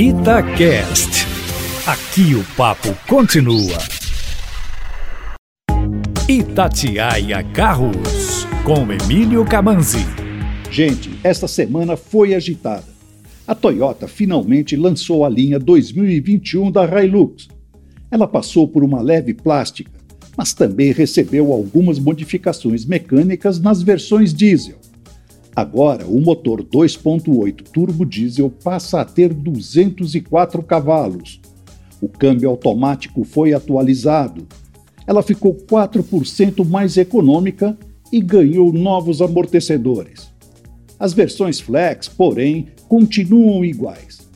Itacast. 0.00 1.26
Aqui 1.84 2.32
o 2.36 2.44
papo 2.56 2.96
continua. 3.08 3.76
Itatiaia 6.28 7.42
Carros, 7.52 8.46
com 8.62 8.92
Emílio 8.92 9.44
Camanzi. 9.44 10.06
Gente, 10.70 11.10
esta 11.24 11.48
semana 11.48 11.96
foi 11.96 12.32
agitada. 12.32 12.84
A 13.44 13.56
Toyota 13.56 14.06
finalmente 14.06 14.76
lançou 14.76 15.24
a 15.24 15.28
linha 15.28 15.58
2021 15.58 16.70
da 16.70 16.84
Hilux. 16.84 17.48
Ela 18.08 18.28
passou 18.28 18.68
por 18.68 18.84
uma 18.84 19.02
leve 19.02 19.34
plástica, 19.34 19.90
mas 20.36 20.52
também 20.52 20.92
recebeu 20.92 21.52
algumas 21.52 21.98
modificações 21.98 22.84
mecânicas 22.84 23.58
nas 23.58 23.82
versões 23.82 24.32
diesel. 24.32 24.78
Agora, 25.58 26.06
o 26.06 26.20
motor 26.20 26.62
2.8 26.62 27.62
turbo 27.72 28.06
diesel 28.06 28.48
passa 28.48 29.00
a 29.00 29.04
ter 29.04 29.34
204 29.34 30.62
cavalos. 30.62 31.40
O 32.00 32.08
câmbio 32.08 32.48
automático 32.48 33.24
foi 33.24 33.52
atualizado. 33.52 34.46
Ela 35.04 35.20
ficou 35.20 35.52
4% 35.52 36.64
mais 36.64 36.96
econômica 36.96 37.76
e 38.12 38.20
ganhou 38.20 38.72
novos 38.72 39.20
amortecedores. 39.20 40.32
As 40.96 41.12
versões 41.12 41.58
Flex, 41.58 42.06
porém, 42.06 42.68
continuam 42.88 43.64
iguais. 43.64 44.30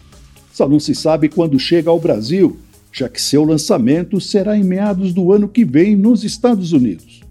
só 0.57 0.67
não 0.67 0.79
se 0.79 0.95
sabe 0.95 1.29
quando 1.29 1.59
chega 1.59 1.91
ao 1.91 1.99
Brasil, 1.99 2.57
já 2.91 3.07
que 3.07 3.21
seu 3.21 3.43
lançamento 3.43 4.19
será 4.19 4.57
em 4.57 4.63
meados 4.63 5.13
do 5.13 5.31
ano 5.31 5.47
que 5.47 5.63
vem 5.63 5.95
nos 5.95 6.23
Estados 6.23 6.73
Unidos. 6.73 7.21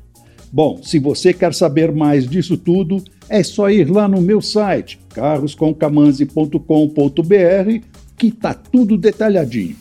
Bom, 0.52 0.78
se 0.80 1.00
você 1.00 1.32
quer 1.32 1.52
saber 1.52 1.90
mais 1.90 2.28
disso 2.28 2.56
tudo, 2.56 3.02
é 3.28 3.42
só 3.42 3.68
ir 3.68 3.90
lá 3.90 4.06
no 4.06 4.20
meu 4.20 4.40
site, 4.40 5.00
carroscomcamanzi.com.br, 5.12 7.84
que 8.16 8.30
tá 8.30 8.54
tudo 8.54 8.96
detalhadinho. 8.96 9.74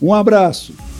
Um 0.00 0.14
abraço! 0.14 0.91